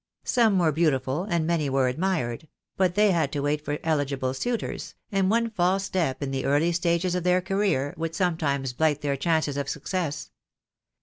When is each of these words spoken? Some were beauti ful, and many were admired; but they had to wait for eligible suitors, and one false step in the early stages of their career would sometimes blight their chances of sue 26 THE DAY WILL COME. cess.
Some 0.25 0.57
were 0.57 0.73
beauti 0.73 0.99
ful, 0.99 1.25
and 1.25 1.45
many 1.45 1.69
were 1.69 1.87
admired; 1.87 2.47
but 2.75 2.95
they 2.95 3.11
had 3.11 3.31
to 3.33 3.41
wait 3.41 3.63
for 3.63 3.77
eligible 3.83 4.33
suitors, 4.33 4.95
and 5.11 5.29
one 5.29 5.51
false 5.51 5.83
step 5.83 6.23
in 6.23 6.31
the 6.31 6.43
early 6.45 6.71
stages 6.71 7.13
of 7.13 7.23
their 7.23 7.39
career 7.39 7.93
would 7.97 8.15
sometimes 8.15 8.73
blight 8.73 9.01
their 9.01 9.15
chances 9.15 9.57
of 9.57 9.69
sue 9.69 9.81
26 9.81 9.91
THE 9.91 9.95
DAY 9.95 9.99
WILL 9.99 10.03
COME. 10.07 10.11
cess. 10.11 10.31